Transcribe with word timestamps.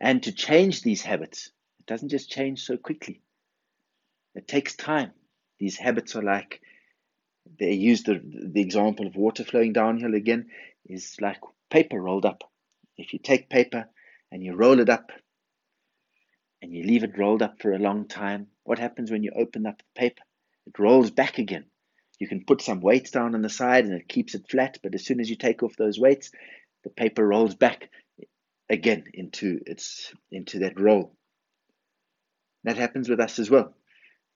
And 0.00 0.22
to 0.22 0.32
change 0.32 0.82
these 0.82 1.02
habits, 1.02 1.50
it 1.78 1.86
doesn't 1.86 2.08
just 2.08 2.30
change 2.30 2.62
so 2.62 2.76
quickly. 2.76 3.20
It 4.34 4.48
takes 4.48 4.74
time. 4.74 5.12
These 5.58 5.76
habits 5.76 6.16
are 6.16 6.22
like 6.22 6.62
they 7.58 7.72
use 7.72 8.02
the 8.04 8.20
the 8.24 8.60
example 8.60 9.06
of 9.06 9.16
water 9.16 9.44
flowing 9.44 9.72
downhill 9.72 10.14
again 10.14 10.50
is 10.86 11.16
like 11.20 11.40
paper 11.70 12.00
rolled 12.00 12.24
up. 12.24 12.44
If 12.96 13.12
you 13.12 13.18
take 13.18 13.50
paper 13.50 13.88
and 14.30 14.42
you 14.42 14.54
roll 14.54 14.80
it 14.80 14.88
up 14.88 15.10
and 16.62 16.72
you 16.72 16.84
leave 16.84 17.04
it 17.04 17.18
rolled 17.18 17.42
up 17.42 17.60
for 17.60 17.72
a 17.72 17.78
long 17.78 18.06
time, 18.06 18.48
what 18.64 18.78
happens 18.78 19.10
when 19.10 19.22
you 19.22 19.32
open 19.34 19.66
up 19.66 19.78
the 19.78 20.00
paper? 20.00 20.22
It 20.66 20.78
rolls 20.78 21.10
back 21.10 21.38
again. 21.38 21.66
You 22.18 22.28
can 22.28 22.44
put 22.44 22.60
some 22.62 22.80
weights 22.80 23.10
down 23.10 23.34
on 23.34 23.42
the 23.42 23.48
side 23.48 23.84
and 23.86 23.94
it 23.94 24.08
keeps 24.08 24.34
it 24.34 24.48
flat, 24.48 24.78
but 24.82 24.94
as 24.94 25.04
soon 25.04 25.20
as 25.20 25.30
you 25.30 25.36
take 25.36 25.62
off 25.62 25.76
those 25.76 25.98
weights, 25.98 26.30
the 26.84 26.90
paper 26.90 27.26
rolls 27.26 27.54
back 27.54 27.90
again 28.70 29.04
into 29.12 29.60
its 29.66 30.14
into 30.30 30.60
that 30.60 30.80
role. 30.80 31.14
That 32.64 32.76
happens 32.76 33.08
with 33.08 33.20
us 33.20 33.38
as 33.38 33.50
well. 33.50 33.74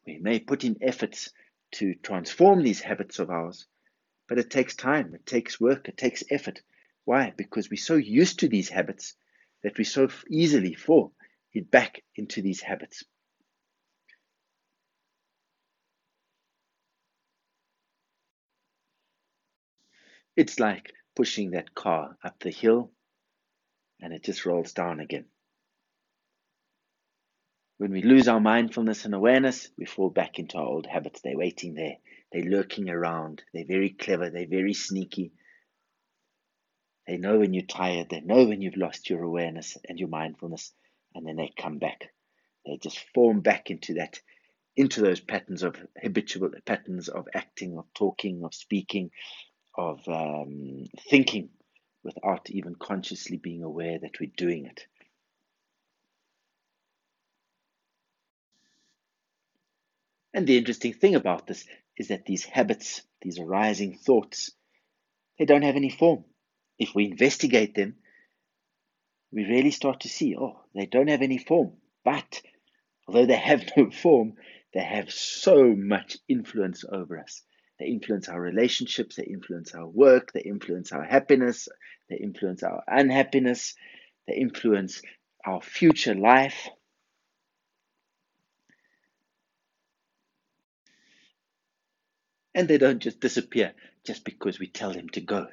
We 0.07 0.19
may 0.19 0.41
put 0.41 0.65
in 0.65 0.77
efforts 0.83 1.31
to 1.73 1.95
transform 1.95 2.63
these 2.63 2.81
habits 2.81 3.19
of 3.19 3.31
ours, 3.31 3.67
but 4.29 4.39
it 4.39 4.51
takes 4.51 4.75
time, 4.75 5.15
it 5.15 5.25
takes 5.25 5.61
work, 5.61 5.89
it 5.89 5.97
takes 5.97 6.25
effort. 6.31 6.61
Why? 7.05 7.33
Because 7.37 7.71
we're 7.71 7.77
so 7.77 7.95
used 7.97 8.41
to 8.41 8.49
these 8.49 8.69
habits 8.69 9.15
that 9.63 9.79
we 9.79 9.85
so 9.85 10.09
easily 10.29 10.75
fall 10.75 11.15
back 11.71 12.03
into 12.17 12.43
these 12.43 12.61
habits. 12.61 13.05
It's 20.37 20.59
like 20.59 20.93
pushing 21.15 21.53
that 21.53 21.75
car 21.75 22.17
up 22.25 22.41
the 22.41 22.51
hill 22.51 22.91
and 24.05 24.13
it 24.13 24.23
just 24.23 24.45
rolls 24.45 24.75
down 24.75 25.01
again. 25.01 25.25
When 27.79 27.91
we 27.91 28.03
lose 28.03 28.29
our 28.29 28.39
mindfulness 28.39 29.07
and 29.07 29.15
awareness, 29.15 29.71
we 29.79 29.87
fall 29.87 30.11
back 30.11 30.39
into 30.39 30.59
our 30.59 30.67
old 30.67 30.87
habits. 30.87 31.23
They're 31.23 31.39
waiting 31.39 31.75
there. 31.75 31.97
They're 32.31 32.43
lurking 32.43 32.91
around. 32.91 33.43
They're 33.55 33.65
very 33.67 33.89
clever. 33.89 34.29
They're 34.29 34.47
very 34.47 34.75
sneaky. 34.75 35.33
They 37.09 37.17
know 37.17 37.39
when 37.39 37.55
you're 37.55 37.65
tired. 37.65 38.11
They 38.11 38.21
know 38.21 38.45
when 38.45 38.61
you've 38.61 38.77
lost 38.77 39.09
your 39.09 39.23
awareness 39.23 39.79
and 39.89 39.99
your 39.99 40.11
mindfulness. 40.11 40.71
And 41.15 41.27
then 41.27 41.37
they 41.37 41.51
come 41.57 41.79
back. 41.79 42.13
They 42.67 42.77
just 42.77 43.03
form 43.15 43.41
back 43.41 43.71
into 43.71 43.95
that, 43.95 44.21
into 44.77 45.01
those 45.01 45.21
patterns 45.21 45.63
of 45.63 45.77
habitual 46.01 46.51
patterns 46.67 47.09
of 47.09 47.27
acting, 47.35 47.79
of 47.79 47.87
talking, 47.95 48.45
of 48.45 48.55
speaking, 48.55 49.11
of 49.77 50.07
um, 50.09 50.85
thinking 51.09 51.49
without 52.05 52.51
even 52.51 52.75
consciously 52.75 53.39
being 53.39 53.63
aware 53.63 53.99
that 53.99 54.21
we're 54.21 54.31
doing 54.37 54.67
it. 54.67 54.87
And 60.35 60.47
the 60.47 60.59
interesting 60.59 60.93
thing 60.93 61.15
about 61.15 61.47
this 61.47 61.65
is 61.97 62.09
that 62.09 62.27
these 62.27 62.45
habits, 62.45 63.03
these 63.23 63.39
arising 63.39 63.97
thoughts, 63.97 64.51
they 65.39 65.45
don't 65.45 65.63
have 65.63 65.77
any 65.77 65.91
form. 65.91 66.25
If 66.79 66.95
we 66.95 67.05
investigate 67.07 67.75
them, 67.75 67.97
we 69.33 69.45
really 69.45 69.71
start 69.71 70.01
to 70.01 70.09
see, 70.09 70.37
oh, 70.37 70.61
they 70.75 70.87
don't 70.87 71.09
have 71.09 71.23
any 71.23 71.39
form. 71.39 71.75
But 72.05 72.43
although 73.07 73.27
they 73.27 73.37
have 73.37 73.65
no 73.77 73.91
form, 73.91 74.35
they 74.73 74.83
have 74.83 75.13
so 75.13 75.75
much 75.77 76.19
influence 76.29 76.85
over 76.91 77.19
us. 77.19 77.43
They 77.79 77.87
influence 77.87 78.29
our 78.29 78.41
relationships, 78.41 79.17
they 79.17 79.25
influence 79.25 79.75
our 79.75 79.87
work, 79.87 80.33
they 80.33 80.43
influence 80.43 80.93
our 80.93 81.03
happiness, 81.03 81.69
they 82.09 82.17
influence 82.17 82.63
our 82.63 82.83
unhappiness, 82.87 83.75
they 84.27 84.35
influence 84.35 85.03
our 85.45 85.61
future 85.61 86.15
life. 86.15 86.69
And 92.55 92.69
they 92.69 92.79
don't 92.79 93.01
just 93.01 93.21
disappear 93.21 93.75
just 94.05 94.25
because 94.25 94.59
we 94.59 94.69
tell 94.69 94.93
them 94.93 95.09
to 95.11 95.21
go. 95.21 95.49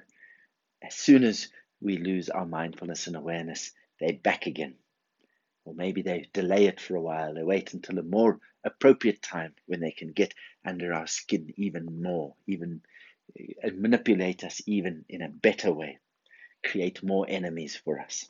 As 0.83 0.95
soon 0.95 1.23
as 1.23 1.49
we 1.81 1.97
lose 1.97 2.29
our 2.29 2.45
mindfulness 2.45 3.07
and 3.07 3.15
awareness, 3.15 3.71
they're 3.99 4.13
back 4.13 4.45
again. 4.45 4.75
Or 5.65 5.73
maybe 5.73 6.01
they 6.01 6.27
delay 6.33 6.65
it 6.65 6.79
for 6.79 6.95
a 6.95 7.01
while. 7.01 7.33
They 7.33 7.43
wait 7.43 7.73
until 7.73 7.99
a 7.99 8.03
more 8.03 8.39
appropriate 8.63 9.21
time 9.21 9.53
when 9.67 9.79
they 9.79 9.91
can 9.91 10.09
get 10.09 10.33
under 10.65 10.93
our 10.93 11.07
skin 11.07 11.53
even 11.55 12.01
more, 12.01 12.35
even 12.47 12.81
eh, 13.39 13.53
and 13.63 13.79
manipulate 13.81 14.43
us 14.43 14.61
even 14.65 15.05
in 15.09 15.21
a 15.21 15.29
better 15.29 15.71
way, 15.71 15.99
create 16.63 17.03
more 17.03 17.25
enemies 17.27 17.75
for 17.75 17.99
us. 17.99 18.29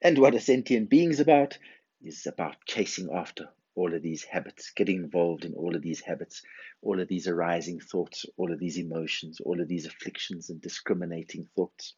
And 0.00 0.18
what 0.18 0.34
a 0.34 0.40
sentient 0.40 0.90
being's 0.90 1.20
about 1.20 1.58
is 2.02 2.26
about 2.26 2.56
chasing 2.66 3.10
after 3.14 3.48
all 3.74 3.94
of 3.94 4.02
these 4.02 4.24
habits, 4.24 4.72
getting 4.74 4.96
involved 4.96 5.44
in 5.44 5.54
all 5.54 5.74
of 5.74 5.82
these 5.82 6.00
habits, 6.00 6.42
all 6.82 7.00
of 7.00 7.08
these 7.08 7.28
arising 7.28 7.80
thoughts, 7.80 8.26
all 8.36 8.52
of 8.52 8.58
these 8.58 8.78
emotions, 8.78 9.40
all 9.40 9.60
of 9.60 9.68
these 9.68 9.86
afflictions 9.86 10.50
and 10.50 10.60
discriminating 10.60 11.48
thoughts. 11.56 11.94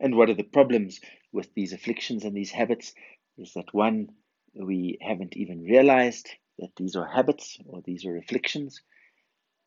And 0.00 0.16
what 0.16 0.30
are 0.30 0.34
the 0.34 0.42
problems 0.42 1.00
with 1.32 1.52
these 1.54 1.72
afflictions 1.72 2.24
and 2.24 2.36
these 2.36 2.50
habits 2.50 2.94
is 3.36 3.52
that 3.54 3.74
one, 3.74 4.10
we 4.54 4.98
haven't 5.00 5.36
even 5.36 5.62
realized 5.62 6.28
that 6.58 6.70
these 6.76 6.96
are 6.96 7.06
habits 7.06 7.58
or 7.66 7.82
these 7.82 8.04
are 8.04 8.16
afflictions. 8.16 8.80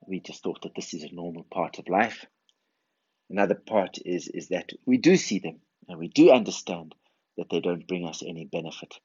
We 0.06 0.19
just 0.19 0.44
thought 0.44 0.62
that 0.63 0.75
this 0.75 0.94
is 0.94 1.03
a 1.03 1.13
normal 1.13 1.44
part 1.44 1.80
of 1.80 1.90
life. 1.90 2.25
Another 3.30 3.56
part 3.56 3.97
is, 4.06 4.28
is 4.28 4.50
that 4.50 4.72
we 4.85 4.97
do 4.97 5.18
see 5.18 5.40
them 5.40 5.59
and 5.88 6.00
we 6.00 6.08
do 6.08 6.31
understand 6.31 6.96
that 7.38 7.50
they 7.50 7.59
don't 7.59 7.88
bring 7.88 8.06
us 8.06 8.24
any 8.25 8.46
benefit 8.46 9.00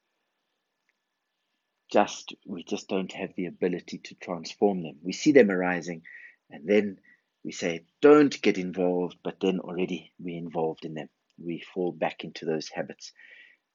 just 1.93 2.33
we 2.47 2.63
just 2.63 2.87
don't 2.89 3.11
have 3.13 3.35
the 3.35 3.45
ability 3.45 3.99
to 3.99 4.15
transform 4.15 4.81
them. 4.81 4.95
We 5.03 5.13
see 5.13 5.31
them 5.31 5.51
arising, 5.51 6.01
and 6.49 6.67
then 6.67 6.97
we 7.43 7.51
say, 7.51 7.85
"Don't 8.01 8.41
get 8.41 8.57
involved," 8.57 9.17
but 9.23 9.39
then 9.39 9.59
already 9.59 10.11
we're 10.17 10.39
involved 10.39 10.85
in 10.85 10.95
them. 10.95 11.09
We 11.37 11.59
fall 11.59 11.91
back 11.91 12.23
into 12.23 12.45
those 12.45 12.67
habits, 12.69 13.13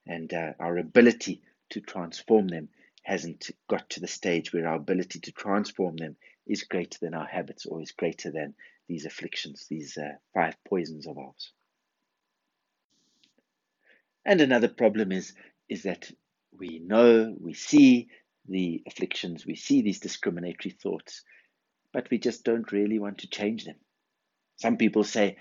and 0.04 0.34
uh, 0.34 0.54
our 0.58 0.78
ability 0.78 1.42
to 1.70 1.80
transform 1.80 2.48
them 2.48 2.70
hasn't 3.04 3.50
got 3.68 3.88
to 3.90 4.00
the 4.00 4.08
stage 4.08 4.52
where 4.52 4.66
our 4.66 4.76
ability 4.76 5.20
to 5.20 5.32
transform 5.32 5.96
them 5.96 6.16
is 6.48 6.64
greater 6.64 6.98
than 7.00 7.14
our 7.14 7.26
habits 7.26 7.66
or 7.66 7.82
is 7.82 7.92
greater 7.92 8.32
than 8.32 8.54
these 8.88 9.06
afflictions, 9.06 9.66
these 9.70 9.98
uh, 9.98 10.12
five 10.34 10.56
poisons 10.68 11.06
of 11.06 11.18
ours. 11.18 11.52
And 14.26 14.40
another 14.40 14.68
problem 14.68 15.12
is 15.12 15.34
is 15.68 15.84
that 15.84 16.10
we 16.58 16.80
know, 16.80 17.36
we 17.40 17.54
see 17.54 18.08
the 18.48 18.82
afflictions, 18.86 19.46
we 19.46 19.56
see 19.56 19.82
these 19.82 20.00
discriminatory 20.00 20.76
thoughts, 20.82 21.22
but 21.92 22.08
we 22.10 22.18
just 22.18 22.44
don't 22.44 22.72
really 22.72 22.98
want 22.98 23.18
to 23.18 23.28
change 23.30 23.64
them. 23.66 23.76
Some 24.56 24.78
people 24.78 25.04
say, 25.04 25.38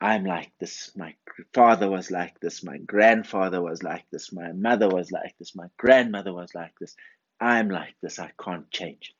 I'm 0.00 0.24
like 0.24 0.52
this, 0.60 0.92
my 0.96 1.14
father 1.54 1.90
was 1.90 2.12
like 2.12 2.40
this, 2.40 2.64
my 2.64 2.78
grandfather 2.78 3.62
was 3.62 3.82
like 3.82 4.04
this, 4.12 4.32
my 4.32 4.52
mother 4.52 4.88
was 4.88 5.12
like 5.12 5.34
this, 5.38 5.56
my 5.56 5.68
grandmother 5.78 6.34
was 6.34 6.54
like 6.54 6.74
this. 6.80 6.96
I'm 7.40 7.70
like 7.70 7.96
this, 8.02 8.20
I 8.20 8.32
can't 8.42 8.70
change. 8.70 9.15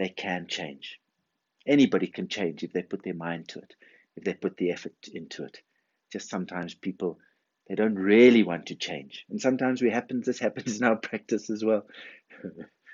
They 0.00 0.08
can 0.08 0.46
change. 0.48 0.98
Anybody 1.66 2.06
can 2.06 2.26
change 2.28 2.62
if 2.62 2.72
they 2.72 2.82
put 2.82 3.02
their 3.02 3.12
mind 3.12 3.48
to 3.48 3.58
it, 3.58 3.74
if 4.16 4.24
they 4.24 4.32
put 4.32 4.56
the 4.56 4.70
effort 4.70 4.94
into 5.12 5.44
it. 5.44 5.60
Just 6.10 6.30
sometimes 6.30 6.72
people 6.72 7.18
they 7.68 7.74
don't 7.74 7.96
really 7.96 8.42
want 8.42 8.66
to 8.66 8.76
change. 8.76 9.26
And 9.28 9.38
sometimes 9.38 9.82
we 9.82 9.90
happens 9.90 10.24
this 10.24 10.38
happens 10.38 10.78
in 10.80 10.86
our 10.86 10.96
practice 11.08 11.50
as 11.50 11.62
well. 11.62 11.86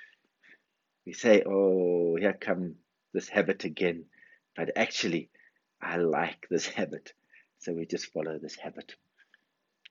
we 1.06 1.12
say, 1.12 1.44
Oh, 1.46 2.16
here 2.16 2.32
come 2.32 2.74
this 3.14 3.28
habit 3.28 3.62
again. 3.62 4.06
But 4.56 4.72
actually 4.74 5.30
I 5.80 5.98
like 5.98 6.48
this 6.50 6.66
habit. 6.80 7.12
So 7.60 7.72
we 7.72 7.86
just 7.86 8.12
follow 8.12 8.40
this 8.40 8.56
habit. 8.56 8.96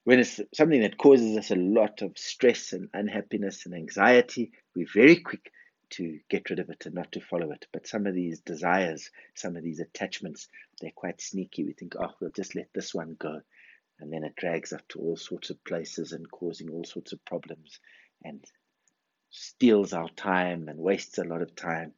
When 0.03 0.19
it's 0.19 0.41
something 0.53 0.81
that 0.81 0.97
causes 0.97 1.37
us 1.37 1.49
a 1.49 1.55
lot 1.55 2.01
of 2.01 2.17
stress 2.17 2.73
and 2.73 2.89
unhappiness 2.93 3.65
and 3.65 3.73
anxiety, 3.73 4.51
we're 4.75 4.85
very 4.93 5.21
quick 5.21 5.49
to 5.91 6.19
get 6.29 6.49
rid 6.49 6.59
of 6.59 6.69
it 6.69 6.85
and 6.85 6.95
not 6.95 7.11
to 7.13 7.21
follow 7.21 7.51
it. 7.51 7.67
But 7.71 7.87
some 7.87 8.07
of 8.07 8.13
these 8.13 8.39
desires, 8.39 9.09
some 9.33 9.55
of 9.55 9.63
these 9.63 9.79
attachments, 9.79 10.47
they're 10.81 10.91
quite 10.91 11.21
sneaky. 11.21 11.63
We 11.63 11.73
think, 11.73 11.95
oh, 11.99 12.13
we'll 12.19 12.31
just 12.31 12.55
let 12.55 12.69
this 12.73 12.93
one 12.93 13.15
go 13.19 13.41
and 13.99 14.11
then 14.11 14.23
it 14.23 14.35
drags 14.35 14.73
up 14.73 14.87
to 14.89 14.99
all 14.99 15.17
sorts 15.17 15.49
of 15.49 15.63
places 15.63 16.11
and 16.11 16.29
causing 16.29 16.69
all 16.69 16.83
sorts 16.83 17.13
of 17.13 17.23
problems 17.25 17.79
and 18.23 18.43
steals 19.29 19.93
our 19.93 20.09
time 20.09 20.67
and 20.67 20.79
wastes 20.79 21.17
a 21.17 21.23
lot 21.23 21.41
of 21.41 21.55
time. 21.55 21.93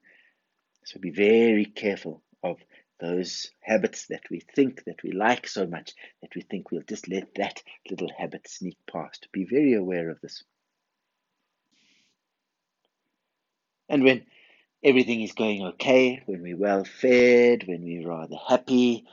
So 0.86 1.00
be 1.00 1.12
very 1.12 1.66
careful 1.66 2.24
of 2.44 2.58
those 3.00 3.52
habits 3.62 4.08
that 4.08 4.24
we 4.32 4.42
think 4.56 4.84
that 4.86 5.04
we 5.04 5.12
like 5.12 5.48
so 5.48 5.68
much 5.68 5.94
that 6.22 6.34
we 6.36 6.42
think 6.42 6.72
we'll 6.72 6.82
just 6.84 7.08
let 7.08 7.36
that 7.36 7.62
little 7.90 8.10
habit 8.18 8.48
sneak 8.48 8.78
past. 8.92 9.28
Be 9.32 9.46
very 9.46 9.74
aware 9.74 10.10
of 10.10 10.20
this. 10.22 10.44
And 13.90 14.04
when 14.04 14.26
everything 14.84 15.22
is 15.22 15.32
going 15.32 15.64
okay, 15.64 16.22
when 16.26 16.42
we're 16.42 16.58
well 16.58 16.84
fed, 16.84 17.68
when 17.68 17.84
we're 17.84 18.08
rather 18.08 18.38
happy, 18.48 19.06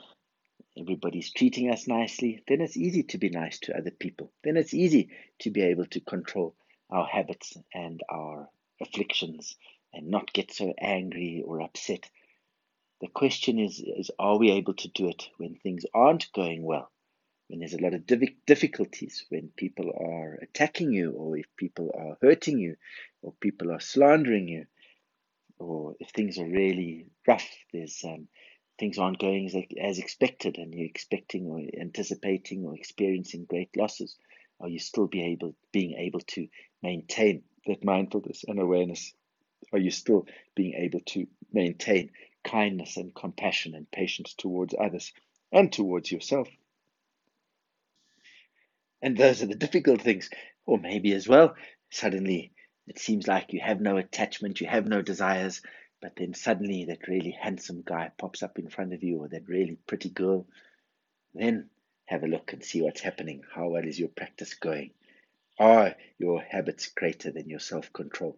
everybody's 0.77 1.31
treating 1.31 1.71
us 1.71 1.87
nicely, 1.87 2.43
then 2.47 2.61
it's 2.61 2.77
easy 2.77 3.03
to 3.03 3.17
be 3.17 3.29
nice 3.29 3.59
to 3.59 3.77
other 3.77 3.91
people. 3.91 4.31
Then 4.43 4.57
it's 4.57 4.73
easy 4.73 5.09
to 5.39 5.51
be 5.51 5.61
able 5.61 5.85
to 5.87 5.99
control 6.01 6.55
our 6.89 7.05
habits 7.05 7.57
and 7.73 8.01
our 8.09 8.49
afflictions 8.81 9.55
and 9.93 10.09
not 10.09 10.33
get 10.33 10.51
so 10.51 10.73
angry 10.79 11.43
or 11.45 11.61
upset. 11.61 12.09
The 13.01 13.07
question 13.07 13.59
is, 13.59 13.79
is 13.79 14.11
are 14.19 14.37
we 14.37 14.51
able 14.51 14.73
to 14.75 14.87
do 14.89 15.07
it 15.07 15.29
when 15.37 15.55
things 15.55 15.85
aren't 15.93 16.31
going 16.33 16.63
well? 16.63 16.91
When 17.47 17.59
there's 17.59 17.75
a 17.75 17.81
lot 17.81 17.93
of 17.93 18.07
difficulties, 18.07 19.23
when 19.29 19.49
people 19.55 19.91
are 19.95 20.33
attacking 20.41 20.91
you, 20.91 21.11
or 21.11 21.37
if 21.37 21.45
people 21.55 21.91
are 21.93 22.17
hurting 22.21 22.57
you, 22.57 22.75
or 23.21 23.33
people 23.33 23.71
are 23.71 23.79
slandering 23.79 24.47
you, 24.47 24.65
or 25.59 25.95
if 25.99 26.09
things 26.09 26.39
are 26.39 26.47
really 26.47 27.05
rough, 27.27 27.47
there's 27.71 28.03
um, 28.03 28.27
things 28.79 28.97
aren't 28.97 29.19
going 29.19 29.45
as, 29.45 29.55
as 29.79 29.99
expected, 29.99 30.57
and 30.57 30.73
you're 30.73 30.87
expecting 30.87 31.45
or 31.45 31.61
anticipating 31.79 32.65
or 32.65 32.75
experiencing 32.75 33.45
great 33.45 33.77
losses, 33.77 34.17
are 34.59 34.69
you 34.69 34.79
still 34.79 35.07
be 35.07 35.23
able 35.23 35.55
being 35.71 35.93
able 35.99 36.21
to 36.21 36.47
maintain 36.81 37.43
that 37.67 37.83
mindfulness 37.83 38.43
and 38.47 38.59
awareness? 38.59 39.13
Are 39.71 39.79
you 39.79 39.91
still 39.91 40.27
being 40.55 40.73
able 40.73 41.01
to 41.07 41.27
maintain 41.51 42.11
kindness 42.43 42.97
and 42.97 43.13
compassion 43.13 43.75
and 43.75 43.89
patience 43.89 44.33
towards 44.33 44.73
others 44.79 45.13
and 45.51 45.71
towards 45.71 46.11
yourself? 46.11 46.47
And 49.01 49.17
those 49.17 49.43
are 49.43 49.47
the 49.47 49.55
difficult 49.55 50.01
things. 50.01 50.29
Or 50.65 50.77
maybe 50.77 51.13
as 51.13 51.27
well, 51.27 51.55
suddenly 51.91 52.53
it 52.87 52.99
seems 52.99 53.27
like 53.27 53.53
you 53.53 53.59
have 53.61 53.81
no 53.81 53.97
attachment, 53.97 54.61
you 54.61 54.67
have 54.67 54.87
no 54.87 55.01
desires, 55.01 55.61
but 56.01 56.15
then 56.15 56.33
suddenly 56.33 56.85
that 56.85 57.07
really 57.07 57.31
handsome 57.31 57.81
guy 57.83 58.11
pops 58.17 58.43
up 58.43 58.59
in 58.59 58.69
front 58.69 58.93
of 58.93 59.03
you 59.03 59.19
or 59.19 59.27
that 59.29 59.47
really 59.47 59.77
pretty 59.87 60.09
girl. 60.09 60.47
Then 61.33 61.69
have 62.05 62.23
a 62.23 62.27
look 62.27 62.53
and 62.53 62.63
see 62.63 62.81
what's 62.81 63.01
happening. 63.01 63.43
How 63.53 63.69
well 63.69 63.85
is 63.85 63.99
your 63.99 64.09
practice 64.09 64.53
going? 64.53 64.91
Are 65.57 65.95
your 66.19 66.41
habits 66.41 66.87
greater 66.87 67.31
than 67.31 67.49
your 67.49 67.59
self 67.59 67.91
control 67.93 68.37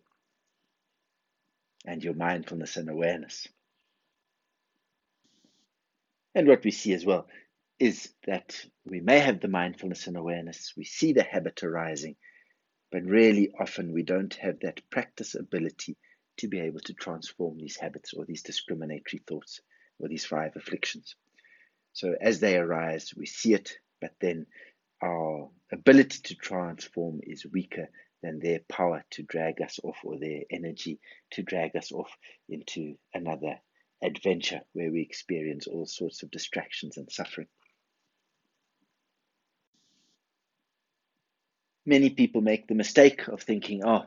and 1.85 2.03
your 2.03 2.13
mindfulness 2.13 2.77
and 2.77 2.89
awareness? 2.89 3.47
And 6.35 6.47
what 6.47 6.63
we 6.63 6.71
see 6.71 6.93
as 6.93 7.05
well 7.05 7.27
is 7.79 8.11
that 8.25 8.59
we 8.85 9.01
may 9.01 9.19
have 9.19 9.39
the 9.39 9.47
mindfulness 9.47 10.07
and 10.07 10.17
awareness, 10.17 10.73
we 10.75 10.83
see 10.83 11.13
the 11.13 11.23
habit 11.23 11.63
arising, 11.63 12.15
but 12.91 13.03
really 13.03 13.51
often 13.59 13.93
we 13.93 14.03
don't 14.03 14.33
have 14.35 14.59
that 14.61 14.81
practice 14.89 15.35
ability 15.35 15.95
to 16.37 16.47
be 16.47 16.59
able 16.59 16.79
to 16.79 16.93
transform 16.93 17.57
these 17.57 17.77
habits 17.77 18.13
or 18.13 18.25
these 18.25 18.41
discriminatory 18.43 19.21
thoughts 19.27 19.61
or 19.99 20.07
these 20.07 20.25
five 20.25 20.55
afflictions. 20.55 21.15
So 21.93 22.15
as 22.19 22.39
they 22.39 22.57
arise, 22.57 23.13
we 23.15 23.25
see 23.25 23.53
it, 23.53 23.73
but 24.01 24.13
then 24.21 24.47
our 25.03 25.49
ability 25.71 26.19
to 26.23 26.35
transform 26.35 27.19
is 27.23 27.45
weaker 27.45 27.89
than 28.23 28.39
their 28.39 28.59
power 28.69 29.03
to 29.11 29.23
drag 29.23 29.61
us 29.61 29.79
off 29.83 29.97
or 30.03 30.17
their 30.19 30.41
energy 30.51 30.99
to 31.31 31.43
drag 31.43 31.75
us 31.75 31.91
off 31.91 32.09
into 32.49 32.95
another 33.13 33.59
adventure 34.01 34.61
where 34.73 34.91
we 34.91 35.01
experience 35.01 35.67
all 35.67 35.85
sorts 35.85 36.23
of 36.23 36.31
distractions 36.31 36.97
and 36.97 37.11
suffering. 37.11 37.47
Many 41.87 42.09
people 42.09 42.41
make 42.41 42.67
the 42.67 42.75
mistake 42.75 43.29
of 43.29 43.41
thinking, 43.41 43.81
oh, 43.85 44.03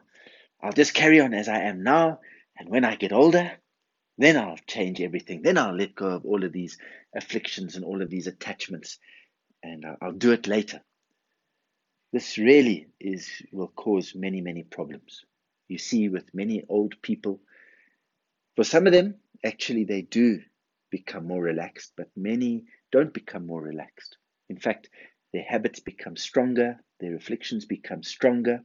I'll 0.63 0.73
just 0.73 0.93
carry 0.93 1.19
on 1.21 1.33
as 1.33 1.49
I 1.49 1.61
am 1.61 1.83
now, 1.83 2.21
and 2.59 2.69
when 2.69 2.85
I 2.85 2.95
get 2.95 3.11
older, 3.11 3.53
then 4.19 4.37
I'll 4.37 4.59
change 4.67 5.01
everything. 5.01 5.41
Then 5.41 5.57
I'll 5.57 5.75
let 5.75 5.95
go 5.95 6.09
of 6.09 6.27
all 6.27 6.45
of 6.45 6.53
these 6.53 6.77
afflictions 7.17 7.77
and 7.77 7.85
all 7.87 8.03
of 8.03 8.11
these 8.11 8.27
attachments, 8.27 8.99
and 9.63 9.87
I'll 10.03 10.13
do 10.13 10.33
it 10.33 10.47
later. 10.47 10.83
This 12.13 12.37
really 12.37 12.89
is 13.01 13.31
will 13.51 13.73
cause 13.75 14.15
many, 14.15 14.43
many 14.43 14.63
problems. 14.63 15.25
You 15.69 15.79
see, 15.79 16.11
with 16.11 16.35
many 16.35 16.65
old 16.69 17.01
people, 17.01 17.41
for 18.57 18.65
some 18.65 18.87
of 18.87 18.93
them, 18.93 19.15
actually, 19.43 19.85
they 19.85 20.03
do 20.03 20.43
become 20.91 21.27
more 21.27 21.43
relaxed, 21.43 21.93
but 21.97 22.09
many 22.15 22.65
don't 22.93 23.15
become 23.15 23.47
more 23.47 23.63
relaxed. 23.63 24.19
In 24.51 24.59
fact, 24.59 24.91
their 25.33 25.45
habits 25.45 25.81
become 25.81 26.17
stronger, 26.17 26.81
their 26.99 27.15
afflictions 27.15 27.65
become 27.65 28.03
stronger, 28.03 28.63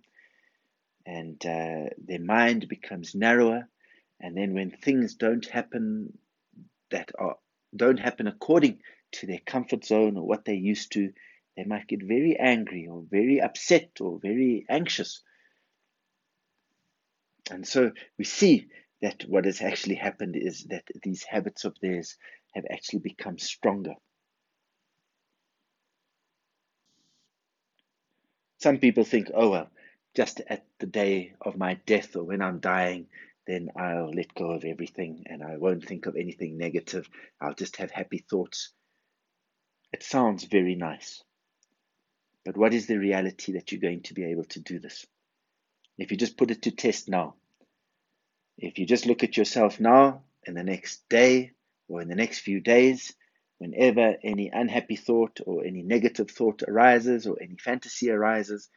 and 1.05 1.43
uh, 1.45 1.89
their 1.97 2.19
mind 2.19 2.67
becomes 2.67 3.15
narrower, 3.15 3.67
and 4.19 4.35
then 4.35 4.53
when 4.53 4.71
things 4.71 5.15
don't 5.15 5.45
happen 5.45 6.17
that 6.91 7.11
are 7.19 7.37
don't 7.75 7.99
happen 7.99 8.27
according 8.27 8.79
to 9.11 9.27
their 9.27 9.41
comfort 9.45 9.85
zone 9.85 10.17
or 10.17 10.25
what 10.25 10.45
they're 10.45 10.55
used 10.55 10.93
to, 10.93 11.11
they 11.55 11.63
might 11.63 11.87
get 11.87 12.01
very 12.01 12.37
angry 12.39 12.87
or 12.87 13.03
very 13.09 13.41
upset 13.41 13.97
or 13.99 14.19
very 14.19 14.65
anxious. 14.69 15.21
And 17.51 17.67
so 17.67 17.91
we 18.17 18.25
see 18.25 18.67
that 19.01 19.23
what 19.27 19.45
has 19.45 19.61
actually 19.61 19.95
happened 19.95 20.35
is 20.35 20.63
that 20.65 20.83
these 21.03 21.23
habits 21.23 21.65
of 21.65 21.75
theirs 21.81 22.17
have 22.53 22.65
actually 22.71 22.99
become 22.99 23.37
stronger. 23.37 23.95
Some 28.57 28.79
people 28.79 29.03
think, 29.03 29.31
oh, 29.33 29.49
well, 29.49 29.69
just 30.15 30.41
at 30.47 30.65
the 30.79 30.85
day 30.85 31.33
of 31.41 31.57
my 31.57 31.75
death 31.85 32.15
or 32.15 32.23
when 32.23 32.41
I'm 32.41 32.59
dying, 32.59 33.07
then 33.47 33.69
I'll 33.75 34.11
let 34.11 34.33
go 34.33 34.51
of 34.51 34.63
everything 34.63 35.25
and 35.27 35.43
I 35.43 35.57
won't 35.57 35.85
think 35.85 36.05
of 36.05 36.15
anything 36.15 36.57
negative. 36.57 37.09
I'll 37.39 37.53
just 37.53 37.77
have 37.77 37.91
happy 37.91 38.25
thoughts. 38.29 38.71
It 39.93 40.03
sounds 40.03 40.45
very 40.45 40.75
nice. 40.75 41.23
But 42.43 42.57
what 42.57 42.73
is 42.73 42.87
the 42.87 42.97
reality 42.97 43.53
that 43.53 43.71
you're 43.71 43.81
going 43.81 44.03
to 44.03 44.13
be 44.13 44.25
able 44.25 44.45
to 44.45 44.59
do 44.59 44.79
this? 44.79 45.05
If 45.97 46.11
you 46.11 46.17
just 46.17 46.37
put 46.37 46.51
it 46.51 46.63
to 46.63 46.71
test 46.71 47.07
now, 47.09 47.35
if 48.57 48.79
you 48.79 48.85
just 48.85 49.05
look 49.05 49.23
at 49.23 49.37
yourself 49.37 49.79
now, 49.79 50.23
in 50.45 50.53
the 50.53 50.63
next 50.63 51.07
day 51.09 51.51
or 51.87 52.01
in 52.01 52.07
the 52.07 52.15
next 52.15 52.39
few 52.39 52.59
days, 52.61 53.13
whenever 53.57 54.15
any 54.23 54.49
unhappy 54.49 54.95
thought 54.95 55.39
or 55.45 55.65
any 55.65 55.81
negative 55.81 56.29
thought 56.31 56.63
arises 56.63 57.27
or 57.27 57.37
any 57.41 57.57
fantasy 57.57 58.09
arises, 58.09 58.69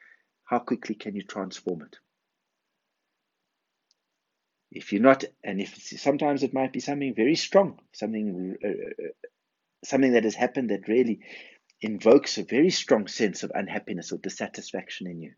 how 0.45 0.59
quickly 0.59 0.95
can 0.95 1.15
you 1.17 1.23
transform 1.23 1.83
it? 1.83 1.97
if 4.71 4.93
you're 4.93 5.03
not, 5.03 5.25
and 5.43 5.61
if 5.61 5.75
sometimes 5.77 6.43
it 6.43 6.53
might 6.53 6.73
be 6.73 6.81
something 6.81 7.15
very 7.15 7.37
strong, 7.37 7.79
something 7.93 8.57
uh, 8.63 8.69
uh, 8.69 9.09
something 9.85 10.13
that 10.13 10.25
has 10.25 10.35
happened 10.35 10.71
that 10.71 10.89
really 10.89 11.21
invokes 11.81 12.39
a 12.39 12.45
very 12.45 12.71
strong 12.71 13.07
sense 13.07 13.43
of 13.43 13.53
unhappiness 13.55 14.13
or 14.13 14.19
dissatisfaction 14.19 15.07
in 15.07 15.23
you. 15.23 15.33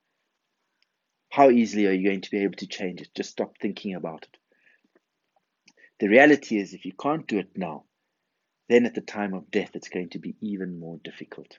How 1.28 1.50
easily 1.50 1.86
are 1.86 1.92
you 1.92 2.08
going 2.08 2.22
to 2.22 2.30
be 2.30 2.42
able 2.42 2.56
to 2.56 2.66
change 2.66 3.02
it? 3.02 3.14
Just 3.14 3.30
stop 3.30 3.56
thinking 3.58 3.94
about 3.94 4.24
it. 4.24 4.36
The 6.00 6.08
reality 6.08 6.58
is, 6.58 6.72
if 6.72 6.84
you 6.84 6.92
can't 6.92 7.26
do 7.26 7.38
it 7.38 7.50
now, 7.56 7.84
then 8.70 8.86
at 8.86 8.94
the 8.94 9.00
time 9.00 9.34
of 9.34 9.50
death, 9.50 9.70
it's 9.74 9.88
going 9.88 10.10
to 10.10 10.20
be 10.20 10.36
even 10.40 10.78
more 10.78 11.00
difficult. 11.02 11.58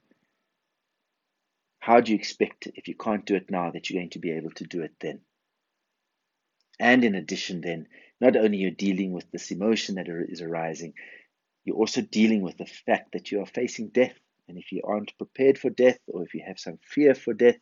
How 1.80 2.00
do 2.00 2.14
you 2.14 2.18
expect, 2.18 2.70
if 2.76 2.88
you 2.88 2.96
can't 2.96 3.26
do 3.26 3.36
it 3.36 3.52
now, 3.52 3.70
that 3.70 3.90
you're 3.90 4.02
going 4.02 4.12
to 4.12 4.20
be 4.20 4.32
able 4.32 4.52
to 4.52 4.64
do 4.64 4.82
it 4.82 4.94
then? 5.02 5.20
And 6.80 7.04
in 7.04 7.16
addition, 7.16 7.60
then, 7.60 7.88
not 8.22 8.38
only 8.38 8.60
you're 8.60 8.72
dealing 8.72 9.12
with 9.12 9.30
this 9.30 9.52
emotion 9.52 9.96
that 9.96 10.08
is 10.08 10.42
arising, 10.42 10.94
you're 11.66 11.76
also 11.76 12.00
dealing 12.00 12.44
with 12.44 12.58
the 12.58 12.66
fact 12.66 13.12
that 13.12 13.30
you 13.30 13.42
are 13.42 13.46
facing 13.46 13.90
death. 13.90 14.18
And 14.48 14.58
if 14.58 14.72
you 14.72 14.82
aren't 14.86 15.18
prepared 15.18 15.58
for 15.58 15.70
death, 15.70 16.00
or 16.08 16.24
if 16.24 16.34
you 16.34 16.44
have 16.48 16.60
some 16.60 16.80
fear 16.82 17.14
for 17.14 17.34
death, 17.34 17.58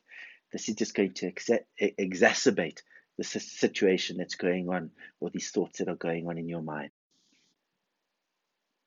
this 0.52 0.70
is 0.70 0.76
just 0.76 0.94
going 0.94 1.14
to 1.16 1.32
exa- 1.32 1.66
exacerbate 1.82 2.82
the 3.18 3.24
situation 3.24 4.18
that's 4.18 4.36
going 4.36 4.70
on, 4.70 4.92
or 5.20 5.32
these 5.32 5.50
thoughts 5.50 5.80
that 5.80 5.90
are 5.90 5.96
going 5.96 6.28
on 6.28 6.38
in 6.38 6.48
your 6.48 6.62
mind. 6.62 6.92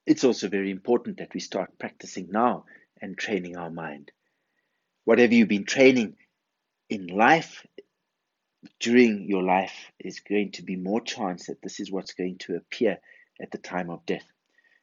It's 0.07 0.25
also 0.25 0.49
very 0.49 0.71
important 0.71 1.19
that 1.19 1.33
we 1.33 1.41
start 1.41 1.79
practicing 1.79 2.29
now 2.31 2.65
and 3.01 3.17
training 3.17 3.57
our 3.57 3.71
mind. 3.71 4.11
Whatever 5.05 5.35
you've 5.35 5.49
been 5.49 5.65
training 5.65 6.17
in 6.89 7.07
life 7.07 7.65
during 8.81 9.29
your 9.29 9.43
life 9.43 9.93
is 9.99 10.21
going 10.21 10.53
to 10.53 10.63
be 10.63 10.77
more 10.77 11.01
chance 11.01 11.47
that 11.47 11.63
this 11.63 11.81
is 11.81 11.91
what's 11.91 12.15
going 12.15 12.39
to 12.39 12.57
appear 12.57 12.99
at 13.41 13.51
the 13.51 13.59
time 13.59 13.91
of 13.91 14.05
death. 14.07 14.27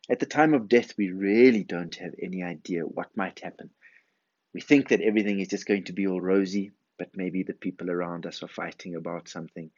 At 0.10 0.20
the 0.20 0.26
time 0.26 0.54
of 0.54 0.68
death, 0.68 0.94
we 0.98 1.12
really 1.12 1.64
don't 1.64 1.96
have 1.96 2.16
any 2.22 2.42
idea 2.42 2.84
what 2.84 3.16
might 3.16 3.40
happen. 3.40 3.70
We 4.54 4.62
think 4.62 4.90
that 4.90 5.02
everything 5.02 5.40
is 5.40 5.50
just 5.50 5.68
going 5.68 5.84
to 5.86 5.94
be 5.94 6.08
all 6.08 6.20
rosy, 6.20 6.72
but 6.98 7.16
maybe 7.16 7.44
the 7.44 7.54
people 7.54 7.92
around 7.92 8.26
us 8.26 8.42
are 8.42 8.48
fighting 8.48 8.96
about 8.96 9.30
something. 9.30 9.70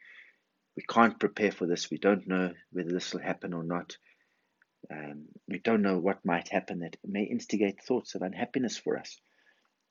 We 0.76 0.84
can't 0.88 1.20
prepare 1.20 1.52
for 1.52 1.66
this. 1.66 1.90
We 1.90 1.98
don't 1.98 2.26
know 2.26 2.52
whether 2.72 2.90
this 2.90 3.12
will 3.12 3.20
happen 3.20 3.52
or 3.52 3.62
not. 3.62 3.96
Um, 4.90 5.26
we 5.48 5.58
don't 5.58 5.82
know 5.82 5.98
what 5.98 6.24
might 6.24 6.48
happen 6.48 6.80
that 6.80 6.96
may 7.04 7.22
instigate 7.22 7.82
thoughts 7.82 8.14
of 8.14 8.22
unhappiness 8.22 8.76
for 8.76 8.98
us. 8.98 9.18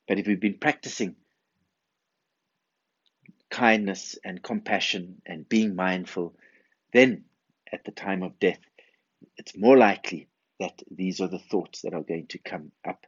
But 0.08 0.18
if 0.18 0.26
we've 0.26 0.40
been 0.40 0.58
practicing 0.58 1.16
kindness 3.50 4.18
and 4.24 4.42
compassion 4.42 5.22
and 5.26 5.48
being 5.48 5.74
mindful, 5.74 6.34
then 6.92 7.24
at 7.72 7.84
the 7.84 7.92
time 7.92 8.22
of 8.22 8.38
death, 8.38 8.60
it's 9.36 9.56
more 9.56 9.76
likely 9.76 10.28
that 10.58 10.82
these 10.90 11.20
are 11.20 11.28
the 11.28 11.38
thoughts 11.38 11.82
that 11.82 11.94
are 11.94 12.02
going 12.02 12.26
to 12.28 12.38
come 12.38 12.72
up 12.86 13.06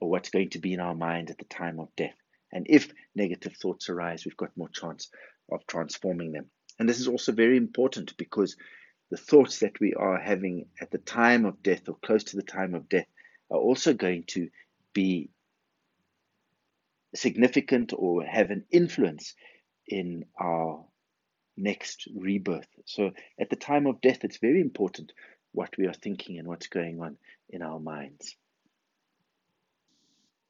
or 0.00 0.10
what's 0.10 0.30
going 0.30 0.50
to 0.50 0.58
be 0.58 0.72
in 0.72 0.80
our 0.80 0.94
mind 0.94 1.30
at 1.30 1.38
the 1.38 1.44
time 1.44 1.78
of 1.78 1.94
death. 1.96 2.14
And 2.52 2.66
if 2.68 2.92
negative 3.14 3.54
thoughts 3.56 3.88
arise, 3.88 4.24
we've 4.24 4.36
got 4.36 4.56
more 4.56 4.68
chance 4.68 5.10
of 5.50 5.66
transforming 5.66 6.32
them. 6.32 6.46
And 6.78 6.88
this 6.88 7.00
is 7.00 7.08
also 7.08 7.32
very 7.32 7.56
important 7.56 8.16
because 8.16 8.56
the 9.10 9.16
thoughts 9.16 9.60
that 9.60 9.80
we 9.80 9.94
are 9.94 10.18
having 10.18 10.66
at 10.80 10.90
the 10.90 10.98
time 10.98 11.44
of 11.44 11.62
death 11.62 11.88
or 11.88 11.96
close 11.96 12.24
to 12.24 12.36
the 12.36 12.42
time 12.42 12.74
of 12.74 12.88
death 12.88 13.06
are 13.50 13.58
also 13.58 13.92
going 13.92 14.24
to 14.28 14.48
be 14.92 15.30
significant 17.14 17.92
or 17.96 18.24
have 18.24 18.50
an 18.50 18.64
influence 18.70 19.34
in 19.88 20.24
our 20.40 20.84
next 21.56 22.08
rebirth. 22.14 22.68
So 22.84 23.10
at 23.38 23.50
the 23.50 23.56
time 23.56 23.86
of 23.86 24.00
death, 24.00 24.24
it's 24.24 24.38
very 24.38 24.60
important 24.60 25.12
what 25.52 25.76
we 25.76 25.86
are 25.86 25.92
thinking 25.92 26.38
and 26.38 26.46
what's 26.46 26.68
going 26.68 27.00
on 27.00 27.16
in 27.48 27.62
our 27.62 27.80
minds. 27.80 28.36